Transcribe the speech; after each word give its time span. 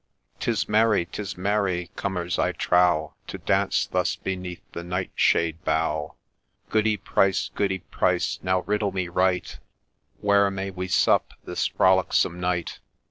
4 0.39 0.39
'Tis 0.39 0.67
merry, 0.67 1.05
'tis 1.05 1.37
merry, 1.37 1.91
Cummers, 1.95 2.39
I 2.39 2.53
trow, 2.53 3.13
To 3.27 3.37
dance 3.37 3.85
thus 3.85 4.15
beneath 4.15 4.63
the 4.71 4.83
nightshade 4.83 5.63
bough!'—' 5.63 6.15
Goody 6.71 6.97
Price, 6.97 7.51
Goody 7.53 7.77
Price, 7.91 8.39
now 8.41 8.61
riddle 8.61 8.91
me 8.91 9.09
right, 9.09 9.59
Where 10.19 10.49
may 10.49 10.71
we 10.71 10.87
sup 10.87 11.35
this 11.43 11.67
frolicsome 11.67 12.39
night 12.39 12.79